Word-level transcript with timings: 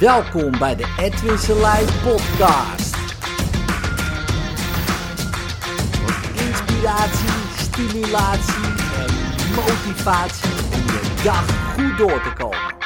Welkom 0.00 0.58
bij 0.58 0.76
de 0.76 0.94
Edwin 0.98 1.38
Selijn 1.38 1.86
podcast. 1.86 2.94
Inspiratie, 6.36 7.28
stimulatie 7.56 8.64
en 8.96 9.14
motivatie 9.54 10.50
om 10.50 10.86
je 10.86 11.20
dag 11.24 11.74
goed 11.74 11.98
door 11.98 12.22
te 12.22 12.32
komen. 12.32 12.76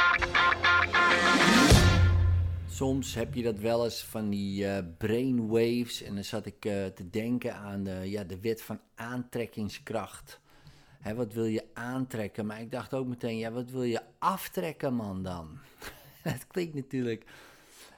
Soms 2.68 3.14
heb 3.14 3.34
je 3.34 3.42
dat 3.42 3.58
wel 3.58 3.84
eens 3.84 4.04
van 4.04 4.30
die 4.30 4.64
uh, 4.64 4.78
brainwaves 4.98 6.02
en 6.02 6.14
dan 6.14 6.24
zat 6.24 6.46
ik 6.46 6.64
uh, 6.64 6.86
te 6.86 7.10
denken 7.10 7.54
aan 7.54 7.82
de, 7.82 8.10
ja, 8.10 8.24
de 8.24 8.40
wet 8.40 8.62
van 8.62 8.80
aantrekkingskracht. 8.94 10.40
Wat 11.14 11.32
wil 11.32 11.44
je 11.44 11.64
aantrekken? 11.74 12.46
Maar 12.46 12.60
ik 12.60 12.70
dacht 12.70 12.94
ook 12.94 13.06
meteen, 13.06 13.38
ja, 13.38 13.50
wat 13.50 13.70
wil 13.70 13.82
je 13.82 14.00
aftrekken 14.18 14.94
man 14.94 15.22
dan? 15.22 15.58
het 16.32 16.46
klinkt 16.46 16.74
natuurlijk 16.74 17.24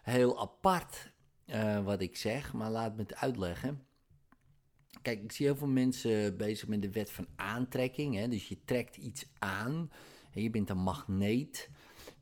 heel 0.02 0.40
apart 0.40 1.12
uh, 1.46 1.84
wat 1.84 2.00
ik 2.00 2.16
zeg, 2.16 2.52
maar 2.52 2.70
laat 2.70 2.96
me 2.96 3.02
het 3.02 3.14
uitleggen. 3.14 3.86
Kijk, 5.02 5.22
ik 5.22 5.32
zie 5.32 5.46
heel 5.46 5.56
veel 5.56 5.66
mensen 5.66 6.36
bezig 6.36 6.68
met 6.68 6.82
de 6.82 6.90
wet 6.90 7.10
van 7.10 7.26
aantrekking. 7.36 8.14
Hè? 8.14 8.28
Dus 8.28 8.48
je 8.48 8.58
trekt 8.64 8.96
iets 8.96 9.26
aan. 9.38 9.90
Je 10.32 10.50
bent 10.50 10.70
een 10.70 10.78
magneet. 10.78 11.70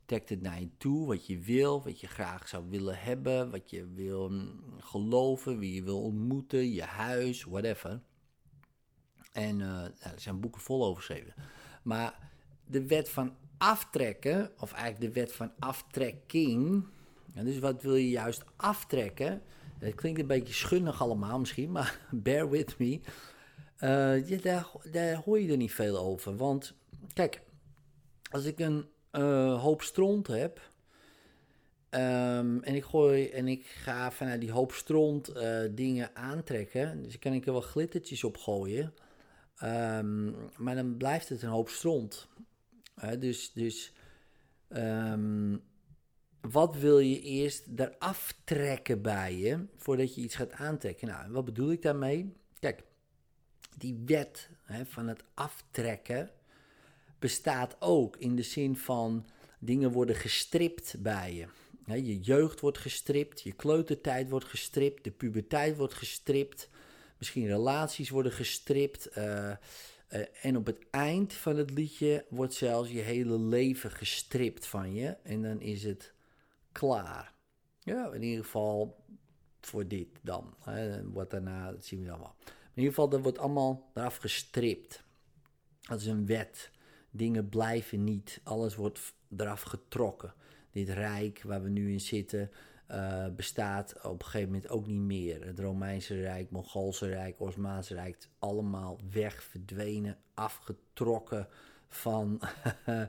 Trekt 0.05 0.29
het 0.29 0.41
naar 0.41 0.59
je 0.59 0.77
toe, 0.77 1.07
wat 1.07 1.27
je 1.27 1.39
wil, 1.39 1.83
wat 1.83 1.99
je 1.99 2.07
graag 2.07 2.47
zou 2.47 2.69
willen 2.69 2.97
hebben, 2.97 3.51
wat 3.51 3.69
je 3.69 3.87
wil 3.87 4.29
mm, 4.29 4.59
geloven, 4.79 5.59
wie 5.59 5.73
je 5.73 5.83
wil 5.83 6.01
ontmoeten, 6.01 6.71
je 6.71 6.83
huis, 6.83 7.43
whatever. 7.43 8.01
En 9.31 9.59
uh, 9.59 9.65
nou, 9.65 9.91
er 9.99 10.19
zijn 10.19 10.39
boeken 10.39 10.61
vol 10.61 10.85
over 10.85 11.03
geschreven. 11.03 11.33
Maar 11.83 12.31
de 12.65 12.87
wet 12.87 13.09
van 13.09 13.35
aftrekken, 13.65 14.51
of 14.59 14.73
eigenlijk 14.73 15.13
de 15.13 15.19
wet 15.19 15.33
van 15.33 15.51
aftrekking. 15.59 16.85
dus 17.33 17.59
wat 17.59 17.81
wil 17.81 17.95
je 17.95 18.09
juist 18.09 18.43
aftrekken? 18.55 19.41
Het 19.79 19.95
klinkt 19.95 20.19
een 20.19 20.27
beetje 20.27 20.53
schunnig 20.53 21.01
allemaal 21.01 21.39
misschien, 21.39 21.71
maar 21.71 21.99
bear 22.11 22.49
with 22.49 22.77
me. 22.77 22.99
Uh, 23.79 24.41
daar, 24.41 24.67
daar, 24.91 25.15
hoor 25.15 25.39
je 25.39 25.51
er 25.51 25.57
niet 25.57 25.73
veel 25.73 25.97
over. 25.97 26.35
Want 26.35 26.73
kijk, 27.13 27.41
als 28.31 28.45
ik 28.45 28.59
een 28.59 28.85
uh, 29.11 29.61
hoop 29.61 29.81
stront 29.81 30.27
heb. 30.27 30.59
Um, 31.89 32.63
en 32.63 32.75
ik 32.75 32.83
gooi 32.83 33.29
en 33.29 33.47
ik 33.47 33.65
ga 33.65 34.11
vanuit 34.11 34.41
die 34.41 34.51
hoop 34.51 34.71
stront 34.71 35.35
uh, 35.35 35.59
dingen 35.71 36.15
aantrekken. 36.15 37.03
Dus 37.03 37.19
kan 37.19 37.33
ik 37.33 37.45
er 37.45 37.51
wel 37.51 37.61
glittertjes 37.61 38.23
op 38.23 38.37
gooien. 38.37 38.93
Um, 39.63 40.35
maar 40.57 40.75
dan 40.75 40.97
blijft 40.97 41.29
het 41.29 41.41
een 41.41 41.49
hoop 41.49 41.69
stront 41.69 42.27
dus 43.19 43.51
dus 43.53 43.93
um, 44.69 45.63
wat 46.41 46.75
wil 46.75 46.99
je 46.99 47.21
eerst 47.21 47.67
eraf 47.75 48.35
trekken 48.43 49.01
bij 49.01 49.35
je 49.35 49.65
voordat 49.77 50.15
je 50.15 50.21
iets 50.21 50.35
gaat 50.35 50.51
aantrekken? 50.51 51.07
Nou, 51.07 51.31
wat 51.31 51.45
bedoel 51.45 51.71
ik 51.71 51.81
daarmee? 51.81 52.33
Kijk, 52.59 52.83
die 53.77 54.01
wet 54.05 54.49
van 54.83 55.07
het 55.07 55.23
aftrekken 55.33 56.31
bestaat 57.19 57.75
ook 57.79 58.17
in 58.17 58.35
de 58.35 58.43
zin 58.43 58.77
van 58.77 59.25
dingen 59.59 59.91
worden 59.91 60.15
gestript 60.15 60.95
bij 60.99 61.33
je. 61.33 61.47
je 62.03 62.19
jeugd 62.19 62.59
wordt 62.59 62.77
gestript, 62.77 63.41
je 63.41 63.53
kleutertijd 63.53 64.29
wordt 64.29 64.45
gestript, 64.45 65.03
de 65.03 65.11
puberteit 65.11 65.77
wordt 65.77 65.93
gestript, 65.93 66.69
misschien 67.17 67.47
relaties 67.47 68.09
worden 68.09 68.31
gestript. 68.31 69.17
Uh, 69.17 69.51
uh, 70.15 70.25
en 70.41 70.57
op 70.57 70.65
het 70.65 70.85
eind 70.89 71.33
van 71.33 71.57
het 71.57 71.71
liedje 71.71 72.25
wordt 72.29 72.53
zelfs 72.53 72.91
je 72.91 73.01
hele 73.01 73.39
leven 73.39 73.91
gestript 73.91 74.67
van 74.67 74.93
je. 74.93 75.07
En 75.23 75.41
dan 75.41 75.61
is 75.61 75.83
het 75.83 76.13
klaar. 76.71 77.33
Ja, 77.79 78.11
in 78.11 78.23
ieder 78.23 78.43
geval 78.43 79.03
voor 79.59 79.87
dit 79.87 80.07
dan. 80.21 80.53
Hè. 80.59 81.11
Wat 81.11 81.31
daarna, 81.31 81.71
dat 81.71 81.85
zien 81.85 81.99
we 81.99 82.05
dan 82.05 82.19
wel. 82.19 82.35
In 82.45 82.81
ieder 82.81 82.93
geval, 82.93 83.09
dat 83.09 83.21
wordt 83.21 83.37
allemaal 83.37 83.91
eraf 83.93 84.17
gestript. 84.17 85.03
Dat 85.81 85.99
is 85.99 86.05
een 86.05 86.25
wet. 86.25 86.71
Dingen 87.11 87.49
blijven 87.49 88.03
niet. 88.03 88.39
Alles 88.43 88.75
wordt 88.75 89.13
eraf 89.37 89.61
getrokken. 89.61 90.33
Dit 90.71 90.89
rijk 90.89 91.41
waar 91.43 91.63
we 91.63 91.69
nu 91.69 91.91
in 91.91 92.01
zitten, 92.01 92.51
uh, 92.91 93.25
bestaat 93.35 93.95
op 94.03 94.19
een 94.19 94.25
gegeven 94.25 94.51
moment 94.51 94.69
ook 94.69 94.87
niet 94.87 94.99
meer. 94.99 95.45
Het 95.45 95.59
Romeinse 95.59 96.21
Rijk, 96.21 96.51
Mongoolse 96.51 97.07
Rijk, 97.07 97.39
Osmaanse 97.39 97.93
Rijk, 97.93 98.17
allemaal 98.39 98.99
weg, 99.11 99.43
verdwenen, 99.43 100.17
afgetrokken 100.33 101.47
van 101.89 102.41
uh, 102.87 103.03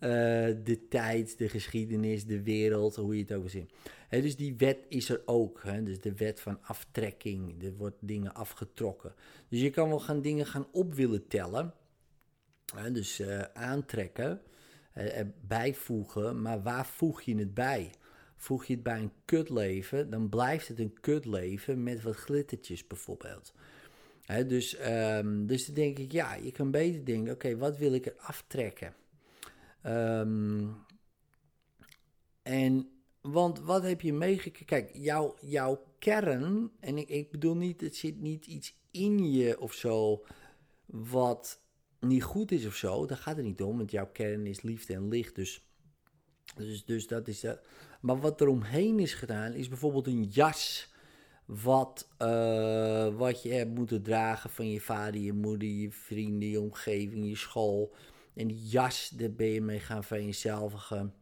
de 0.68 0.86
tijd, 0.88 1.38
de 1.38 1.48
geschiedenis, 1.48 2.26
de 2.26 2.42
wereld, 2.42 2.96
hoe 2.96 3.14
je 3.14 3.22
het 3.22 3.32
ook 3.32 3.40
wil 3.40 3.50
zien. 3.50 3.70
Dus 4.08 4.36
die 4.36 4.56
wet 4.56 4.78
is 4.88 5.08
er 5.08 5.22
ook. 5.24 5.62
Dus 5.82 6.00
de 6.00 6.14
wet 6.14 6.40
van 6.40 6.58
aftrekking. 6.62 7.62
Er 7.62 7.76
wordt 7.76 7.96
dingen 8.00 8.34
afgetrokken. 8.34 9.14
Dus 9.48 9.60
je 9.60 9.70
kan 9.70 9.88
wel 9.88 10.00
gaan 10.00 10.20
dingen 10.22 10.46
gaan 10.46 10.66
op 10.72 10.94
willen 10.94 11.26
tellen. 11.26 11.74
Dus 12.92 13.20
uh, 13.20 13.40
aantrekken, 13.52 14.40
bijvoegen. 15.40 16.42
Maar 16.42 16.62
waar 16.62 16.86
voeg 16.86 17.22
je 17.22 17.36
het 17.36 17.54
bij? 17.54 17.90
Voeg 18.40 18.64
je 18.64 18.74
het 18.74 18.82
bij 18.82 18.98
een 18.98 19.12
kutleven, 19.24 20.10
dan 20.10 20.28
blijft 20.28 20.68
het 20.68 20.78
een 20.78 21.00
kutleven 21.00 21.82
met 21.82 22.02
wat 22.02 22.16
glittertjes 22.16 22.86
bijvoorbeeld. 22.86 23.52
dus, 24.46 24.76
um, 24.86 25.46
dus 25.46 25.66
dan 25.66 25.74
denk 25.74 25.98
ik, 25.98 26.12
ja, 26.12 26.34
je 26.34 26.52
kan 26.52 26.70
beter 26.70 27.04
denken, 27.04 27.32
oké, 27.32 27.56
wat 27.56 27.76
wil 27.76 27.92
ik 27.92 28.06
er 28.06 28.14
aftrekken? 28.16 28.94
Um, 29.86 30.76
en, 32.42 32.88
want 33.20 33.60
wat 33.60 33.82
heb 33.82 34.00
je 34.00 34.12
meegekregen? 34.12 34.66
Kijk, 34.66 34.90
jouw, 34.92 35.36
jouw 35.40 35.84
kern, 35.98 36.70
en 36.80 36.98
ik, 36.98 37.08
ik 37.08 37.30
bedoel 37.30 37.56
niet, 37.56 37.80
het 37.80 37.96
zit 37.96 38.20
niet 38.20 38.46
iets 38.46 38.74
in 38.90 39.32
je 39.32 39.60
of 39.60 39.72
zo, 39.72 40.24
wat 40.86 41.60
niet 41.98 42.22
goed 42.22 42.52
is 42.52 42.66
of 42.66 42.74
zo. 42.74 43.06
Daar 43.06 43.18
gaat 43.18 43.36
het 43.36 43.44
niet 43.44 43.62
om, 43.62 43.76
want 43.76 43.90
jouw 43.90 44.10
kern 44.12 44.46
is 44.46 44.62
liefde 44.62 44.94
en 44.94 45.08
licht, 45.08 45.34
dus... 45.34 45.64
Dus, 46.54 46.84
dus 46.84 47.06
dat 47.06 47.28
is 47.28 47.40
dat. 47.40 47.60
Maar 48.00 48.20
wat 48.20 48.40
er 48.40 48.48
omheen 48.48 48.98
is 48.98 49.14
gedaan, 49.14 49.52
is 49.52 49.68
bijvoorbeeld 49.68 50.06
een 50.06 50.24
jas. 50.24 50.88
Wat, 51.44 52.08
uh, 52.18 53.16
wat 53.16 53.42
je 53.42 53.52
hebt 53.52 53.74
moeten 53.74 54.02
dragen 54.02 54.50
van 54.50 54.70
je 54.70 54.80
vader, 54.80 55.20
je 55.20 55.32
moeder, 55.32 55.68
je 55.68 55.90
vrienden, 55.90 56.48
je 56.48 56.60
omgeving, 56.60 57.28
je 57.28 57.36
school. 57.36 57.94
En 58.34 58.46
die 58.46 58.66
jas, 58.66 59.08
daar 59.08 59.32
ben 59.32 59.46
je 59.46 59.60
mee 59.60 59.80
gaan 59.80 60.04
vereenzelvigen. 60.04 61.14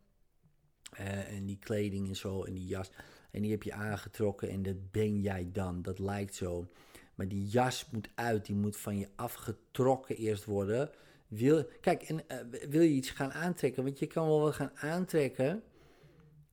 Uh, 1.01 1.33
en 1.33 1.47
die 1.47 1.59
kleding 1.59 2.09
en 2.09 2.17
zo, 2.17 2.45
en 2.45 2.53
die 2.55 2.67
jas. 2.67 2.91
En 3.31 3.43
die 3.43 3.51
heb 3.51 3.63
je 3.63 3.73
aangetrokken 3.73 4.49
en 4.49 4.63
dat 4.63 4.91
ben 4.91 5.21
jij 5.21 5.49
dan. 5.53 5.83
Dat 5.83 5.99
lijkt 5.99 6.35
zo. 6.35 6.69
Maar 7.15 7.29
die 7.29 7.47
jas 7.47 7.91
moet 7.91 8.09
uit, 8.15 8.47
die 8.47 8.57
moet 8.57 8.77
van 8.77 8.99
je 8.99 9.09
afgetrokken 9.17 10.17
eerst 10.17 10.45
worden. 10.45 10.91
Wil, 11.29 11.69
kijk, 11.81 12.03
en, 12.03 12.21
uh, 12.29 12.69
wil 12.69 12.83
je 12.83 12.89
iets 12.89 13.11
gaan 13.11 13.33
aantrekken? 13.33 13.85
Want 13.85 13.99
je 13.99 14.07
kan 14.07 14.27
wel 14.27 14.41
wat 14.41 14.55
gaan 14.55 14.77
aantrekken 14.77 15.63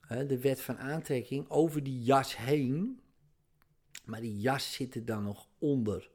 de 0.08 0.40
wet 0.40 0.62
van 0.62 0.78
aantrekking, 0.78 1.50
over 1.50 1.84
die 1.84 2.04
jas 2.04 2.38
heen. 2.38 3.00
Maar 4.06 4.22
die 4.22 4.40
jas 4.40 4.74
zit 4.74 4.96
er 4.96 5.06
dan 5.06 5.24
nog 5.24 5.48
onder. 5.60 6.10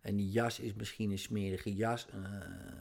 En 0.00 0.16
die 0.16 0.30
jas 0.30 0.60
is 0.60 0.74
misschien 0.74 1.10
een 1.10 1.18
smerige 1.18 1.74
jas, 1.74 2.06
uh, 2.14 2.20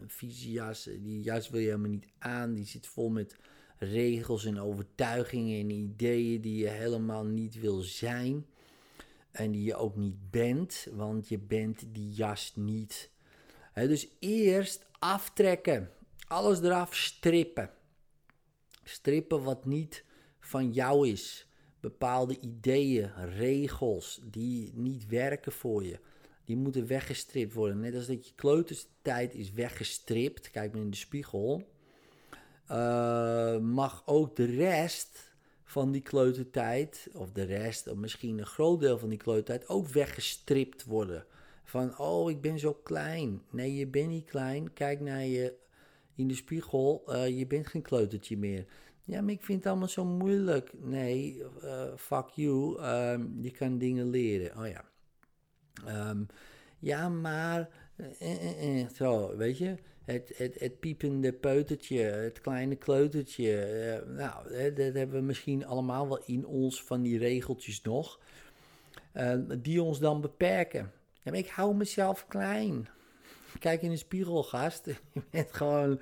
een 0.02 0.10
vieze 0.10 0.52
jas. 0.52 0.84
Die 0.84 1.22
jas 1.22 1.50
wil 1.50 1.60
je 1.60 1.66
helemaal 1.66 1.90
niet 1.90 2.08
aan. 2.18 2.54
Die 2.54 2.66
zit 2.66 2.88
vol 2.88 3.10
met 3.10 3.36
regels 3.78 4.46
en 4.46 4.60
overtuigingen 4.60 5.60
en 5.60 5.70
ideeën 5.70 6.42
die 6.42 6.58
je 6.58 6.68
helemaal 6.68 7.26
niet 7.26 7.60
wil 7.60 7.80
zijn. 7.80 8.46
En 9.32 9.52
die 9.52 9.64
je 9.64 9.76
ook 9.76 9.96
niet 9.96 10.32
bent, 10.32 10.88
want 10.92 11.28
je 11.28 11.40
bent 11.40 11.86
die 11.94 12.10
jas 12.10 12.54
niet. 12.56 13.12
dus 13.74 14.08
eerst 14.20 14.89
aftrekken. 15.00 15.92
Alles 16.28 16.62
eraf 16.62 16.96
strippen. 16.96 17.70
Strippen 18.84 19.44
wat 19.44 19.66
niet 19.66 20.04
van 20.40 20.72
jou 20.72 21.08
is. 21.08 21.48
Bepaalde 21.80 22.40
ideeën, 22.40 23.12
regels 23.36 24.20
die 24.24 24.72
niet 24.74 25.08
werken 25.08 25.52
voor 25.52 25.84
je. 25.84 26.00
Die 26.46 26.58
moeten 26.58 26.88
weggestript 26.88 27.54
worden. 27.54 27.80
Net 27.80 27.96
als 27.96 28.08
dat 28.08 28.28
je 28.28 28.34
kleuterstijd 28.36 29.34
is 29.34 29.52
weggestript. 29.52 30.52
Kijk 30.52 30.74
maar 30.74 30.82
in 30.82 30.90
de 30.90 30.98
spiegel. 30.98 31.68
Uh, 32.72 33.58
mag 33.58 34.04
ook 34.06 34.36
de 34.36 34.46
rest 34.46 35.30
van 35.64 35.92
die 35.92 36.02
kleutertijd, 36.02 37.10
of 37.14 37.32
de 37.32 37.44
rest, 37.44 37.88
of 37.88 37.98
misschien 37.98 38.38
een 38.38 38.46
groot 38.46 38.80
deel 38.80 38.98
van 38.98 39.10
die 39.10 39.18
kleutertijd, 39.18 39.70
ook 39.70 39.88
weggestript 39.88 40.86
worden. 40.86 41.26
Van, 41.70 41.98
oh, 41.98 42.30
ik 42.30 42.42
ben 42.42 42.60
zo 42.60 42.74
klein. 42.74 43.42
Nee, 43.52 43.76
je 43.76 43.88
bent 43.88 44.10
niet 44.10 44.26
klein. 44.26 44.74
Kijk 44.74 45.00
naar 45.00 45.26
je 45.26 45.54
in 46.16 46.28
de 46.28 46.34
spiegel. 46.34 47.04
Uh, 47.08 47.38
je 47.38 47.48
bent 47.48 47.68
geen 47.68 47.82
kleutertje 47.82 48.38
meer. 48.38 48.66
Ja, 49.04 49.22
maar 49.22 49.32
ik 49.32 49.44
vind 49.44 49.58
het 49.58 49.68
allemaal 49.68 49.88
zo 49.88 50.06
moeilijk. 50.06 50.72
Nee, 50.82 51.44
uh, 51.64 51.84
fuck 51.96 52.28
you. 52.30 52.82
Um, 52.84 53.38
je 53.42 53.52
kan 53.52 53.78
dingen 53.78 54.10
leren. 54.10 54.58
Oh 54.58 54.68
ja. 54.68 54.86
Um, 56.10 56.28
ja, 56.80 57.10
maar 57.10 57.70
eh, 57.96 58.82
eh, 58.82 58.90
zo, 58.90 59.38
weet 59.38 59.58
je. 59.58 59.76
Het, 60.06 60.34
het, 60.38 60.60
het 60.60 60.80
piepende 60.80 61.34
peutertje, 61.34 62.00
het 62.02 62.42
kleine 62.42 62.76
kleutertje. 62.76 64.04
nou, 64.08 64.50
dat 64.74 64.94
hebben 64.94 65.12
we 65.12 65.22
misschien 65.22 65.66
allemaal 65.66 66.08
wel 66.08 66.24
in 66.26 66.46
ons 66.46 66.84
van 66.84 67.02
die 67.02 67.18
regeltjes 67.18 67.82
nog. 67.82 68.20
die 69.58 69.82
ons 69.82 70.00
dan 70.00 70.22
beperken. 70.22 70.92
Ja, 71.22 71.32
ik 71.32 71.48
hou 71.48 71.76
mezelf 71.76 72.28
klein. 72.28 72.88
Kijk 73.60 73.82
in 73.82 73.90
de 73.90 73.98
spiegel, 73.98 74.44
gast. 74.44 74.86
Je 75.14 75.22
bent 75.30 75.54
gewoon 75.54 76.00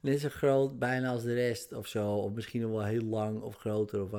net 0.00 0.20
zo 0.20 0.28
groot 0.28 0.78
bijna 0.78 1.10
als 1.10 1.22
de 1.22 1.34
rest 1.34 1.72
of 1.72 1.86
zo. 1.86 2.14
Of 2.14 2.32
misschien 2.32 2.60
nog 2.60 2.70
wel 2.70 2.84
heel 2.84 3.04
lang 3.04 3.40
of 3.40 3.56
groter. 3.56 4.02
Of. 4.02 4.10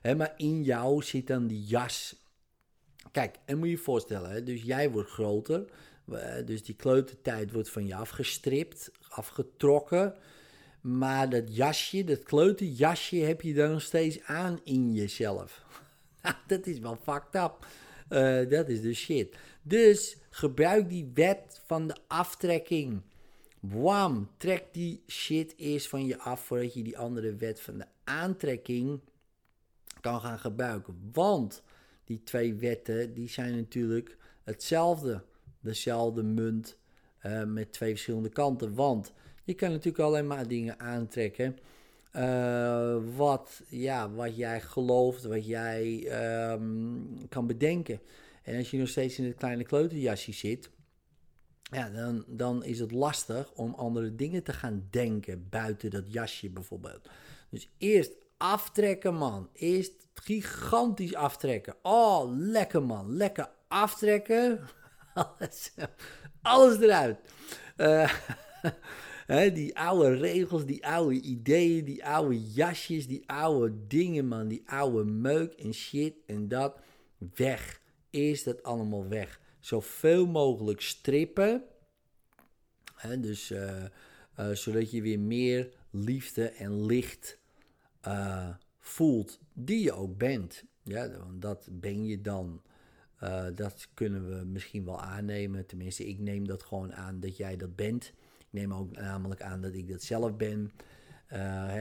Hè, 0.00 0.14
maar 0.14 0.34
in 0.36 0.62
jou 0.62 1.02
zit 1.02 1.26
dan 1.26 1.46
die 1.46 1.64
jas. 1.64 2.16
Kijk, 3.12 3.36
en 3.44 3.58
moet 3.58 3.66
je 3.66 3.72
je 3.72 3.78
voorstellen, 3.78 4.44
dus 4.44 4.62
jij 4.62 4.90
wordt 4.90 5.10
groter. 5.10 5.64
Dus 6.44 6.62
die 6.64 6.74
kleutertijd 6.74 7.52
wordt 7.52 7.70
van 7.70 7.86
je 7.86 7.94
afgestript, 7.94 8.90
afgetrokken. 9.08 10.14
Maar 10.80 11.28
dat 11.28 11.56
jasje, 11.56 12.04
dat 12.04 12.22
kleuterjasje, 12.22 13.16
heb 13.16 13.40
je 13.40 13.54
dan 13.54 13.70
nog 13.70 13.82
steeds 13.82 14.22
aan 14.22 14.60
in 14.64 14.92
jezelf. 14.92 15.64
Dat 16.46 16.66
is 16.66 16.78
wel 16.78 16.98
fucked 17.02 17.34
up. 17.34 17.66
Uh, 18.10 18.50
dat 18.50 18.68
is 18.68 18.80
de 18.80 18.94
shit. 18.94 19.36
Dus 19.62 20.16
gebruik 20.30 20.88
die 20.88 21.10
wet 21.14 21.62
van 21.66 21.86
de 21.86 21.96
aftrekking. 22.06 23.02
Wam, 23.60 24.30
trek 24.36 24.64
die 24.72 25.02
shit 25.06 25.54
eerst 25.56 25.88
van 25.88 26.06
je 26.06 26.18
af 26.18 26.40
voordat 26.40 26.74
je 26.74 26.82
die 26.82 26.98
andere 26.98 27.34
wet 27.34 27.60
van 27.60 27.78
de 27.78 27.86
aantrekking 28.04 29.00
kan 30.00 30.20
gaan 30.20 30.38
gebruiken. 30.38 31.10
Want 31.12 31.62
die 32.04 32.22
twee 32.22 32.54
wetten 32.54 33.14
die 33.14 33.28
zijn 33.28 33.56
natuurlijk 33.56 34.16
hetzelfde. 34.44 35.22
Dezelfde 35.60 36.22
munt 36.22 36.76
uh, 37.26 37.44
met 37.44 37.72
twee 37.72 37.90
verschillende 37.90 38.28
kanten. 38.28 38.74
Want 38.74 39.12
je 39.44 39.54
kan 39.54 39.70
natuurlijk 39.70 40.04
alleen 40.04 40.26
maar 40.26 40.48
dingen 40.48 40.80
aantrekken. 40.80 41.58
Uh, 42.16 42.96
wat, 43.16 43.62
ja, 43.68 44.10
wat 44.10 44.36
jij 44.36 44.60
gelooft, 44.60 45.24
wat 45.24 45.46
jij 45.46 46.08
um, 46.52 47.28
kan 47.28 47.46
bedenken. 47.46 48.00
En 48.50 48.56
als 48.56 48.70
je 48.70 48.78
nog 48.78 48.88
steeds 48.88 49.18
in 49.18 49.24
het 49.24 49.36
kleine 49.36 49.64
kleuterjasje 49.64 50.32
zit, 50.32 50.70
ja, 51.62 51.90
dan, 51.90 52.24
dan 52.26 52.64
is 52.64 52.78
het 52.78 52.90
lastig 52.90 53.52
om 53.52 53.74
andere 53.74 54.14
dingen 54.14 54.42
te 54.42 54.52
gaan 54.52 54.86
denken 54.90 55.48
buiten 55.48 55.90
dat 55.90 56.12
jasje 56.12 56.50
bijvoorbeeld. 56.50 57.08
Dus 57.50 57.70
eerst 57.78 58.12
aftrekken, 58.36 59.14
man. 59.14 59.48
Eerst 59.52 59.92
gigantisch 60.14 61.14
aftrekken. 61.14 61.74
Oh, 61.82 62.24
lekker, 62.36 62.82
man. 62.82 63.16
Lekker 63.16 63.50
aftrekken. 63.68 64.60
Alles, 65.14 65.72
alles 66.42 66.80
eruit. 66.80 67.18
Uh, 69.30 69.54
die 69.54 69.78
oude 69.78 70.14
regels, 70.16 70.64
die 70.66 70.86
oude 70.86 71.20
ideeën, 71.20 71.84
die 71.84 72.06
oude 72.06 72.50
jasjes, 72.52 73.06
die 73.06 73.22
oude 73.28 73.86
dingen, 73.86 74.26
man. 74.26 74.48
Die 74.48 74.62
oude 74.66 75.04
meuk 75.04 75.52
en 75.52 75.74
shit 75.74 76.14
en 76.26 76.48
dat. 76.48 76.78
Weg. 77.34 77.79
Eerst 78.10 78.44
dat 78.44 78.62
allemaal 78.62 79.08
weg. 79.08 79.40
Zoveel 79.60 80.26
mogelijk 80.26 80.80
strippen. 80.80 81.64
dus 83.18 83.50
uh, 83.50 83.84
uh, 84.40 84.50
zodat 84.50 84.90
je 84.90 85.02
weer 85.02 85.20
meer 85.20 85.74
liefde 85.90 86.48
en 86.48 86.86
licht 86.86 87.38
uh, 88.06 88.48
voelt 88.78 89.40
die 89.52 89.82
je 89.82 89.92
ook 89.92 90.18
bent. 90.18 90.64
Ja, 90.82 91.10
want 91.18 91.42
dat 91.42 91.68
ben 91.70 92.06
je 92.06 92.20
dan. 92.20 92.62
Dat 93.54 93.88
kunnen 93.94 94.28
we 94.28 94.44
misschien 94.44 94.84
wel 94.84 95.00
aannemen. 95.00 95.66
Tenminste, 95.66 96.06
ik 96.06 96.18
neem 96.18 96.46
dat 96.46 96.62
gewoon 96.62 96.94
aan 96.94 97.20
dat 97.20 97.36
jij 97.36 97.56
dat 97.56 97.76
bent. 97.76 98.12
Ik 98.38 98.46
neem 98.50 98.74
ook 98.74 98.96
namelijk 98.96 99.42
aan 99.42 99.60
dat 99.60 99.74
ik 99.74 99.88
dat 99.88 100.02
zelf 100.02 100.36
ben. 100.36 100.72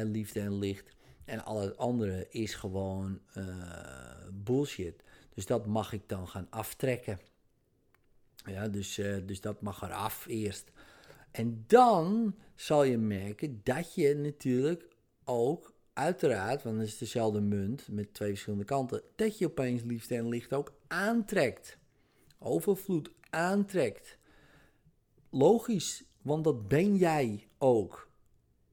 Liefde 0.04 0.40
en 0.40 0.58
licht. 0.58 0.96
En 1.26 1.46
al 1.46 1.62
het 1.62 1.78
andere 1.78 2.28
is 2.30 2.56
gewoon 2.56 3.20
bullshit. 4.34 5.04
Dus 5.34 5.46
dat 5.46 5.66
mag 5.66 5.94
ik 5.94 6.10
dan 6.10 6.28
gaan 6.28 6.48
aftrekken. 6.50 7.20
Ja, 8.46 8.68
dus, 8.68 8.96
dus 9.26 9.42
dat 9.42 9.62
mag 9.62 9.82
eraf 9.82 10.26
eerst. 10.28 10.72
En 11.32 11.64
dan 11.68 12.36
zal 12.56 12.84
je 12.84 12.98
merken 12.98 13.62
dat 13.64 13.94
je 13.94 14.16
natuurlijk 14.16 14.88
ook 15.24 15.74
uiteraard, 15.94 16.64
want 16.64 16.78
het 16.78 16.88
is 16.88 16.98
dezelfde 16.98 17.42
munt 17.42 17.88
met 17.88 18.14
twee 18.14 18.30
verschillende 18.30 18.66
kanten, 18.66 19.02
dat 19.16 19.38
je 19.38 19.46
opeens 19.46 19.84
liefde 19.84 20.16
en 20.16 20.30
licht 20.30 20.54
ook 20.54 20.74
aantrekt. 20.88 21.78
Overvloed 22.40 23.12
aantrekt. 23.30 24.18
Logisch, 25.30 26.04
want 26.22 26.44
dat 26.44 26.68
ben 26.68 26.96
jij 26.96 27.48
ook 27.58 28.12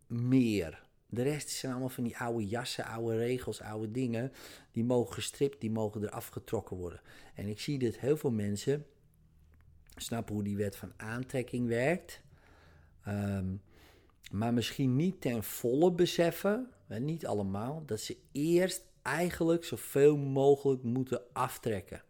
meer. 0.06 0.85
De 1.16 1.22
rest 1.22 1.48
zijn 1.48 1.72
allemaal 1.72 1.88
van 1.88 2.04
die 2.04 2.18
oude 2.18 2.46
jassen, 2.46 2.84
oude 2.84 3.16
regels, 3.16 3.60
oude 3.60 3.90
dingen. 3.90 4.32
Die 4.72 4.84
mogen 4.84 5.14
gestript, 5.14 5.60
die 5.60 5.70
mogen 5.70 6.02
er 6.02 6.10
afgetrokken 6.10 6.76
worden. 6.76 7.00
En 7.34 7.46
ik 7.46 7.60
zie 7.60 7.78
dat 7.78 7.96
heel 7.96 8.16
veel 8.16 8.30
mensen 8.30 8.86
snappen 9.96 10.34
hoe 10.34 10.44
die 10.44 10.56
wet 10.56 10.76
van 10.76 10.92
aantrekking 10.96 11.68
werkt. 11.68 12.20
Ehm, 13.04 13.54
maar 14.30 14.54
misschien 14.54 14.96
niet 14.96 15.20
ten 15.20 15.44
volle 15.44 15.92
beseffen 15.92 16.70
niet 16.88 17.26
allemaal, 17.26 17.82
dat 17.86 18.00
ze 18.00 18.16
eerst 18.32 18.84
eigenlijk 19.02 19.64
zoveel 19.64 20.16
mogelijk 20.16 20.82
moeten 20.82 21.22
aftrekken. 21.32 22.02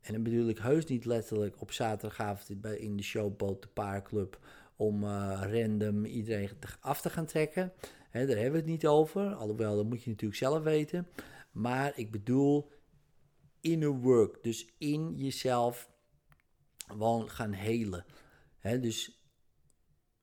En 0.00 0.12
dan 0.12 0.22
bedoel 0.22 0.48
ik 0.48 0.58
heus 0.58 0.84
niet 0.84 1.04
letterlijk 1.04 1.60
op 1.60 1.72
zaterdagavond 1.72 2.64
in 2.78 2.96
de 2.96 3.02
showboot 3.02 3.62
de 3.62 3.68
paarclub 3.68 4.38
om 4.76 5.02
uh, 5.02 5.40
random 5.52 6.04
iedereen 6.04 6.50
af 6.80 7.00
te 7.00 7.10
gaan 7.10 7.26
trekken. 7.26 7.72
Daar 8.12 8.26
hebben 8.26 8.52
we 8.52 8.56
het 8.58 8.66
niet 8.66 8.86
over, 8.86 9.34
alhoewel 9.34 9.76
dat 9.76 9.86
moet 9.86 10.02
je 10.02 10.10
natuurlijk 10.10 10.38
zelf 10.38 10.62
weten. 10.62 11.08
Maar 11.52 11.92
ik 11.98 12.10
bedoel 12.10 12.70
inner 13.60 13.90
work, 13.90 14.42
dus 14.42 14.74
in 14.78 15.14
jezelf 15.16 15.90
gewoon 16.86 17.30
gaan 17.30 17.52
helen. 17.52 18.04
dus 18.62 19.24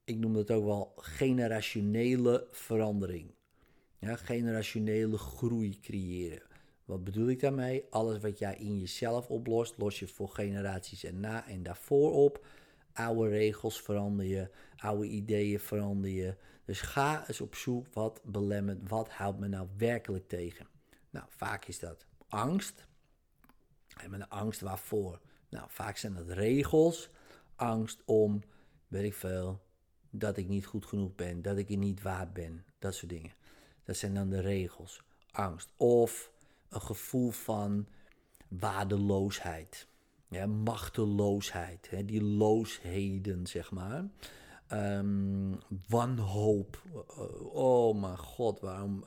ik 0.04 0.18
noem 0.18 0.34
dat 0.34 0.52
ook 0.52 0.66
wel 0.66 0.94
generationele 0.96 2.48
verandering. 2.52 3.36
Ja, 4.00 4.16
generationele 4.16 5.18
groei 5.18 5.80
creëren. 5.80 6.42
Wat 6.86 7.04
bedoel 7.04 7.28
ik 7.30 7.40
daarmee? 7.40 7.86
Alles 7.90 8.20
wat 8.20 8.40
jij 8.40 8.56
in 8.56 8.80
jezelf 8.80 9.30
oplost, 9.30 9.78
los 9.78 10.00
je 10.00 10.08
voor 10.08 10.30
generaties 10.30 11.04
en 11.04 11.20
na 11.20 11.48
en 11.48 11.64
daarvoor 11.64 12.14
op. 12.14 12.46
Oude 12.94 13.30
regels 13.30 13.82
verander 13.82 14.26
je, 14.26 14.50
oude 14.78 15.08
ideeën 15.08 15.60
verander 15.60 16.10
je. 16.10 16.36
Dus 16.68 16.82
ga 16.82 17.28
eens 17.28 17.42
op 17.42 17.56
zoek 17.56 17.88
wat 17.94 18.22
belemmert, 18.24 18.90
wat 18.90 19.10
houdt 19.10 19.40
me 19.40 19.48
nou 19.48 19.68
werkelijk 19.78 20.28
tegen. 20.28 20.68
Nou, 21.10 21.26
vaak 21.30 21.66
is 21.66 21.80
dat 21.80 22.06
angst. 22.28 22.86
En 24.02 24.10
met 24.10 24.30
angst 24.30 24.62
waarvoor? 24.62 25.20
Nou, 25.50 25.66
vaak 25.70 25.98
zijn 25.98 26.14
dat 26.14 26.30
regels. 26.30 27.10
Angst 27.56 28.02
om, 28.06 28.44
weet 28.88 29.04
ik 29.04 29.14
veel, 29.14 29.62
dat 30.10 30.38
ik 30.38 30.48
niet 30.48 30.66
goed 30.66 30.86
genoeg 30.86 31.16
ben, 31.16 31.42
dat 31.42 31.58
ik 31.58 31.70
er 31.70 31.78
niet 31.78 32.02
waard 32.02 32.34
ben, 32.34 32.66
dat 32.80 32.96
soort 32.96 33.12
dingen. 33.12 33.34
Dat 33.84 33.96
zijn 33.96 34.14
dan 34.14 34.30
de 34.30 34.42
regels. 34.42 35.04
Angst. 35.32 35.70
Of 35.78 36.32
een 36.70 36.82
gevoel 36.82 37.32
van 37.32 37.88
waardeloosheid. 38.48 39.88
Ja, 40.30 40.46
machteloosheid. 40.46 41.90
Hè, 41.90 42.06
die 42.06 42.24
loosheden, 42.24 43.48
zeg 43.48 43.72
maar. 43.72 44.06
Um, 44.74 45.60
wanhoop. 45.88 46.84
Oh 47.54 48.02
mijn 48.02 48.18
god, 48.18 48.60
waarom... 48.60 49.04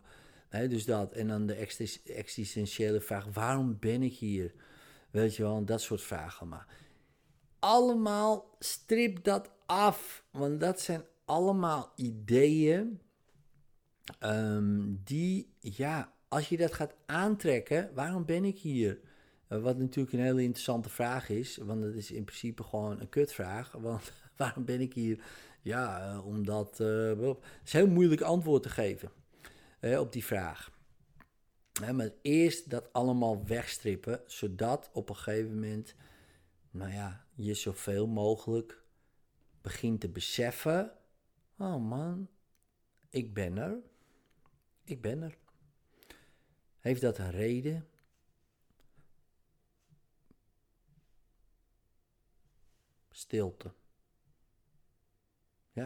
dus 0.50 0.85
dat. 0.85 1.12
En 1.12 1.29
dan 1.29 1.47
de 1.47 1.69
existentiële 2.05 3.00
vraag, 3.00 3.26
waarom 3.33 3.76
ben 3.81 4.02
ik 4.02 4.14
hier? 4.14 4.55
Weet 5.11 5.37
je 5.37 5.43
wel, 5.43 5.64
dat 5.64 5.81
soort 5.81 6.02
vragen. 6.02 6.49
Maar 6.49 6.67
allemaal 7.59 8.57
strip 8.59 9.25
dat 9.25 9.50
af. 9.67 10.25
Want 10.31 10.61
dat 10.61 10.81
zijn 10.81 11.02
allemaal 11.25 11.93
ideeën 11.97 13.00
Ehm, 14.19 14.95
die, 15.05 15.55
ja, 15.61 16.12
als 16.29 16.49
je 16.49 16.57
dat 16.57 16.73
gaat 16.73 16.95
aantrekken, 17.07 17.90
waarom 17.95 18.25
ben 18.25 18.45
ik 18.45 18.59
hier? 18.59 19.00
Uh, 19.49 19.62
wat 19.62 19.79
natuurlijk 19.79 20.14
een 20.14 20.21
hele 20.21 20.43
interessante 20.43 20.88
vraag 20.88 21.29
is, 21.29 21.57
want 21.57 21.83
het 21.83 21.95
is 21.95 22.11
in 22.11 22.25
principe 22.25 22.62
gewoon 22.62 23.00
een 23.00 23.09
kutvraag. 23.09 23.73
Want 23.73 24.12
waarom 24.37 24.64
ben 24.64 24.81
ik 24.81 24.95
hier? 24.95 25.25
Ja, 25.62 26.12
uh, 26.12 26.26
omdat. 26.26 26.81
Uh, 26.81 27.21
het 27.29 27.38
is 27.64 27.73
heel 27.73 27.88
moeilijk 27.88 28.21
antwoord 28.21 28.62
te 28.62 28.69
geven 28.69 29.11
op 29.81 30.12
die 30.12 30.25
vraag. 30.25 30.71
maar 31.93 32.11
eerst 32.23 32.71
dat 32.71 32.93
allemaal 32.93 33.47
wegstrippen, 33.47 34.23
zodat 34.26 34.90
op 34.93 35.09
een 35.09 35.17
gegeven 35.17 35.55
moment, 35.55 35.95
nou 36.71 36.93
ja, 36.93 37.25
je 37.35 37.55
zoveel 37.55 38.07
mogelijk 38.07 38.83
begint 39.61 40.00
te 40.00 40.09
beseffen: 40.09 40.93
oh 41.59 41.88
man, 41.88 42.29
ik 43.11 43.35
ben 43.35 43.59
er. 43.59 43.79
Ik 44.85 45.00
ben 45.00 45.23
er. 45.23 45.38
Heeft 46.81 47.00
dat 47.00 47.19
een 47.19 47.31
reden? 47.31 47.88
Stilte. 53.11 53.73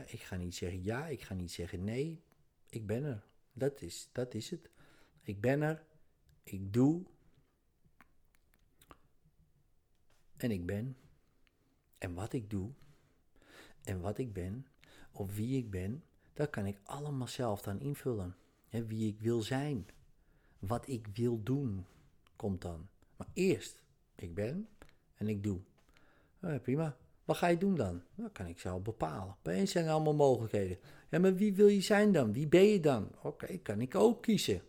Ik 0.01 0.21
ga 0.21 0.37
niet 0.37 0.55
zeggen 0.55 0.83
ja, 0.83 1.07
ik 1.07 1.23
ga 1.23 1.35
niet 1.35 1.53
zeggen 1.53 1.85
nee. 1.85 2.23
Ik 2.69 2.87
ben 2.87 3.05
er. 3.05 3.25
Dat 3.53 3.83
is, 3.83 4.09
dat 4.13 4.35
is 4.35 4.51
het. 4.51 4.71
Ik 5.23 5.41
ben 5.41 5.63
er. 5.63 5.85
Ik 6.43 6.73
doe. 6.73 7.05
En 10.37 10.51
ik 10.51 10.67
ben. 10.67 10.97
En 11.99 12.15
wat 12.15 12.33
ik 12.33 12.51
doe. 12.51 12.71
En 13.83 14.01
wat 14.01 14.19
ik 14.19 14.33
ben. 14.33 14.67
Of 15.13 15.35
wie 15.35 15.59
ik 15.59 15.71
ben. 15.71 16.05
Dat 16.33 16.51
kan 16.51 16.67
ik 16.67 16.81
allemaal 16.83 17.29
zelf 17.29 17.63
dan 17.63 17.81
invullen. 17.81 18.37
Wie 18.69 19.09
ik 19.09 19.21
wil 19.21 19.43
zijn. 19.43 19.87
Wat 20.59 20.89
ik 20.89 21.07
wil 21.07 21.43
doen. 21.43 21.87
Komt 22.37 22.63
dan. 22.63 22.89
Maar 23.17 23.29
eerst. 23.33 23.83
Ik 24.15 24.35
ben. 24.35 24.69
En 25.15 25.29
ik 25.29 25.43
doe. 25.43 25.61
Prima. 26.63 26.97
Wat 27.25 27.37
ga 27.37 27.47
je 27.47 27.59
doen 27.59 27.75
dan? 27.75 28.03
Dat 28.15 28.33
kan 28.33 28.47
ik 28.47 28.59
zelf 28.59 28.83
bepalen. 28.83 29.37
Opeens 29.39 29.71
zijn 29.71 29.85
er 29.85 29.93
allemaal 29.93 30.15
mogelijkheden. 30.15 30.79
Ja, 31.11 31.19
maar 31.19 31.35
wie 31.35 31.55
wil 31.55 31.67
je 31.67 31.81
zijn 31.81 32.13
dan? 32.13 32.33
Wie 32.33 32.49
ben 32.49 32.65
je 32.65 32.81
dan? 32.81 33.11
Oké, 33.23 33.57
kan 33.57 33.81
ik 33.81 33.95
ook 33.95 34.23
kiezen. 34.23 34.63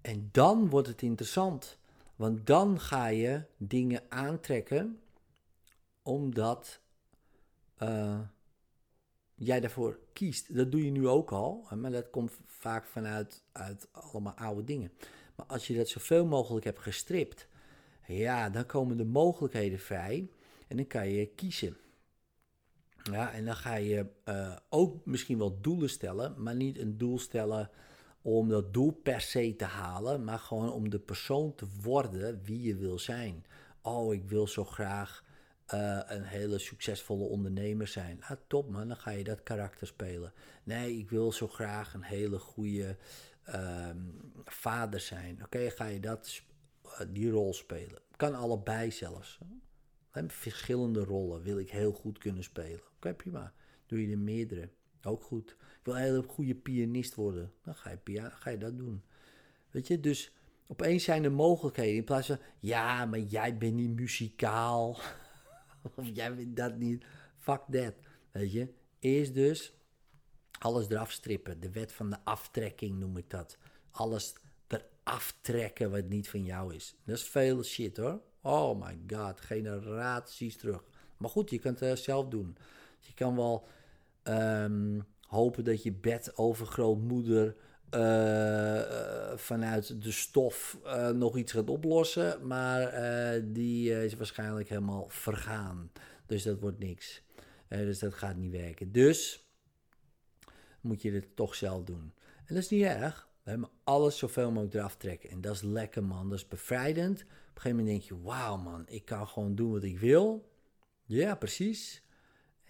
En 0.00 0.28
dan 0.32 0.68
wordt 0.68 0.88
het 0.88 1.02
interessant. 1.02 1.78
Want 2.16 2.46
dan 2.46 2.80
ga 2.80 3.06
je 3.06 3.42
dingen 3.56 4.02
aantrekken 4.08 5.00
omdat 6.02 6.80
uh, 7.82 8.20
jij 9.34 9.60
daarvoor 9.60 9.98
kiest. 10.12 10.54
Dat 10.54 10.70
doe 10.70 10.84
je 10.84 10.90
nu 10.90 11.08
ook 11.08 11.32
al, 11.32 11.66
maar 11.76 11.90
dat 11.90 12.10
komt 12.10 12.32
vaak 12.46 12.86
vanuit 12.86 13.42
uit 13.52 13.88
allemaal 13.92 14.34
oude 14.34 14.64
dingen. 14.64 14.92
Maar 15.34 15.46
als 15.46 15.66
je 15.66 15.76
dat 15.76 15.88
zoveel 15.88 16.26
mogelijk 16.26 16.64
hebt 16.64 16.80
gestript, 16.80 17.48
ja, 18.16 18.50
dan 18.50 18.66
komen 18.66 18.96
de 18.96 19.04
mogelijkheden 19.04 19.78
vrij 19.78 20.30
en 20.68 20.76
dan 20.76 20.86
kan 20.86 21.08
je 21.08 21.26
kiezen. 21.26 21.76
Ja, 23.02 23.32
en 23.32 23.44
dan 23.44 23.56
ga 23.56 23.74
je 23.74 24.06
uh, 24.24 24.56
ook 24.68 25.06
misschien 25.06 25.38
wel 25.38 25.60
doelen 25.60 25.90
stellen, 25.90 26.42
maar 26.42 26.54
niet 26.54 26.78
een 26.78 26.98
doel 26.98 27.18
stellen 27.18 27.70
om 28.22 28.48
dat 28.48 28.72
doel 28.72 28.90
per 28.90 29.20
se 29.20 29.56
te 29.56 29.64
halen, 29.64 30.24
maar 30.24 30.38
gewoon 30.38 30.72
om 30.72 30.90
de 30.90 30.98
persoon 30.98 31.54
te 31.54 31.66
worden 31.82 32.40
wie 32.42 32.62
je 32.62 32.76
wil 32.76 32.98
zijn. 32.98 33.44
Oh, 33.82 34.14
ik 34.14 34.24
wil 34.24 34.46
zo 34.46 34.64
graag 34.64 35.24
uh, 35.74 36.00
een 36.06 36.24
hele 36.24 36.58
succesvolle 36.58 37.24
ondernemer 37.24 37.86
zijn. 37.86 38.22
Ah, 38.22 38.36
top 38.46 38.70
man, 38.70 38.88
dan 38.88 38.96
ga 38.96 39.10
je 39.10 39.24
dat 39.24 39.42
karakter 39.42 39.86
spelen. 39.86 40.32
Nee, 40.64 40.98
ik 40.98 41.10
wil 41.10 41.32
zo 41.32 41.48
graag 41.48 41.94
een 41.94 42.02
hele 42.02 42.38
goede 42.38 42.96
uh, 43.48 43.88
vader 44.44 45.00
zijn. 45.00 45.44
Oké, 45.44 45.70
ga 45.70 45.86
je 45.86 46.00
dat, 46.00 46.42
die 47.08 47.30
rol 47.30 47.54
spelen. 47.54 48.02
Kan 48.16 48.34
allebei 48.34 48.90
zelfs. 48.90 49.38
Verschillende 50.26 51.04
rollen 51.04 51.42
wil 51.42 51.58
ik 51.58 51.70
heel 51.70 51.92
goed 51.92 52.18
kunnen 52.18 52.44
spelen. 52.44 52.78
Oké, 52.78 52.90
okay, 52.96 53.14
prima. 53.14 53.52
Doe 53.86 54.06
je 54.06 54.12
er 54.12 54.18
meerdere. 54.18 54.68
Ook 55.02 55.22
goed. 55.22 55.50
Ik 55.50 55.80
wil 55.82 55.94
een 55.94 56.00
hele 56.00 56.22
goede 56.22 56.54
pianist 56.54 57.14
worden. 57.14 57.52
Dan 57.62 57.74
ga 57.74 57.90
je, 58.04 58.30
ga 58.30 58.50
je 58.50 58.58
dat 58.58 58.78
doen. 58.78 59.02
Weet 59.70 59.86
je, 59.86 60.00
dus 60.00 60.32
opeens 60.66 61.04
zijn 61.04 61.24
er 61.24 61.32
mogelijkheden. 61.32 61.94
In 61.94 62.04
plaats 62.04 62.26
van, 62.26 62.38
ja, 62.60 63.06
maar 63.06 63.18
jij 63.18 63.58
bent 63.58 63.74
niet 63.74 63.94
muzikaal. 63.94 64.98
of 65.96 66.08
jij 66.12 66.34
bent 66.34 66.56
dat 66.56 66.76
niet. 66.76 67.04
Fuck 67.38 67.62
that. 67.70 67.94
Weet 68.30 68.52
je, 68.52 68.68
eerst 68.98 69.34
dus 69.34 69.74
alles 70.58 70.88
eraf 70.88 71.12
strippen. 71.12 71.60
De 71.60 71.70
wet 71.70 71.92
van 71.92 72.10
de 72.10 72.24
aftrekking 72.24 72.98
noem 72.98 73.16
ik 73.16 73.30
dat. 73.30 73.58
Alles 73.90 74.34
eraf 75.10 75.34
trekken 75.40 75.90
wat 75.90 76.08
niet 76.08 76.28
van 76.28 76.44
jou 76.44 76.74
is. 76.74 76.94
Dat 77.04 77.16
is 77.16 77.22
veel 77.22 77.64
shit 77.64 77.96
hoor. 77.96 78.20
Oh 78.42 78.80
my 78.80 78.98
god, 79.16 79.40
generaties 79.40 80.56
terug. 80.56 80.82
Maar 81.16 81.30
goed, 81.30 81.50
je 81.50 81.58
kunt 81.58 81.80
het 81.80 81.98
zelf 81.98 82.28
doen. 82.28 82.56
Je 82.98 83.14
kan 83.14 83.36
wel 83.36 83.66
um, 84.24 85.04
hopen 85.20 85.64
dat 85.64 85.82
je 85.82 85.92
bed 85.92 86.36
overgrootmoeder 86.36 87.56
uh, 87.94 89.36
vanuit 89.36 90.02
de 90.02 90.12
stof 90.12 90.78
nog 91.14 91.36
iets 91.36 91.52
gaat 91.52 91.70
oplossen. 91.70 92.46
Maar 92.46 92.92
die 93.44 94.04
is 94.04 94.14
waarschijnlijk 94.14 94.68
helemaal 94.68 95.08
vergaan. 95.08 95.90
Dus 96.26 96.42
dat 96.42 96.60
wordt 96.60 96.78
niks. 96.78 97.22
dus 97.68 97.98
dat 97.98 98.14
gaat 98.14 98.36
niet 98.36 98.52
werken. 98.52 98.92
Dus 98.92 99.48
moet 100.80 101.02
je 101.02 101.12
het 101.12 101.36
toch 101.36 101.54
zelf 101.54 101.84
doen. 101.84 102.12
En 102.46 102.54
dat 102.54 102.62
is 102.62 102.68
niet 102.68 102.84
erg. 102.84 103.29
We 103.42 103.50
hebben 103.50 103.70
alles 103.84 104.18
zoveel 104.18 104.50
mogelijk 104.50 104.74
eraf 104.74 104.96
trekken. 104.96 105.30
En 105.30 105.40
dat 105.40 105.54
is 105.54 105.62
lekker, 105.62 106.04
man. 106.04 106.28
Dat 106.28 106.38
is 106.38 106.48
bevrijdend. 106.48 107.20
Op 107.20 107.26
een 107.28 107.62
gegeven 107.62 107.76
moment 107.76 107.86
denk 107.86 108.02
je: 108.02 108.22
wauw, 108.22 108.56
man, 108.56 108.88
ik 108.88 109.04
kan 109.04 109.28
gewoon 109.28 109.54
doen 109.54 109.72
wat 109.72 109.82
ik 109.82 109.98
wil. 109.98 110.50
Ja, 111.04 111.34
precies. 111.34 112.02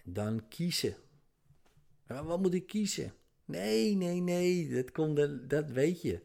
En 0.05 0.13
dan 0.13 0.49
kiezen. 0.49 0.97
Maar 2.07 2.25
wat 2.25 2.41
moet 2.41 2.55
ik 2.55 2.67
kiezen? 2.67 3.15
Nee, 3.45 3.97
nee, 3.97 4.21
nee, 4.21 4.75
dat, 4.75 4.93
komt, 4.93 5.51
dat 5.51 5.71
weet 5.71 6.03
je. 6.03 6.21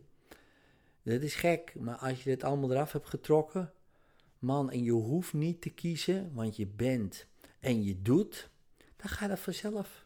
Dat 1.03 1.21
is 1.21 1.35
gek, 1.35 1.75
maar 1.79 1.95
als 1.95 2.23
je 2.23 2.29
dit 2.29 2.43
allemaal 2.43 2.71
eraf 2.71 2.91
hebt 2.91 3.09
getrokken, 3.09 3.73
man, 4.39 4.71
en 4.71 4.83
je 4.83 4.91
hoeft 4.91 5.33
niet 5.33 5.61
te 5.61 5.69
kiezen, 5.69 6.33
want 6.33 6.55
je 6.55 6.67
bent 6.67 7.27
en 7.59 7.83
je 7.83 8.01
doet, 8.01 8.49
dan 8.95 9.09
gaat 9.09 9.29
het 9.29 9.39
vanzelf. 9.39 10.04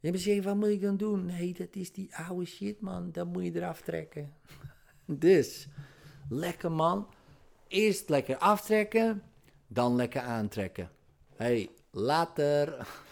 Je 0.00 0.08
hebt 0.08 0.20
zeggen, 0.20 0.44
wat 0.44 0.56
moet 0.56 0.68
ik 0.68 0.80
dan 0.80 0.96
doen? 0.96 1.24
Nee, 1.24 1.54
dat 1.54 1.68
is 1.76 1.92
die 1.92 2.16
oude 2.16 2.44
shit, 2.44 2.80
man, 2.80 3.10
dat 3.12 3.26
moet 3.26 3.44
je 3.44 3.54
eraf 3.54 3.80
trekken. 3.80 4.32
dus, 5.06 5.68
lekker 6.28 6.72
man, 6.72 7.08
eerst 7.68 8.08
lekker 8.08 8.36
aftrekken, 8.36 9.22
dan 9.66 9.96
lekker 9.96 10.20
aantrekken. 10.20 10.90
Hey, 11.36 11.70
later. 11.90 12.76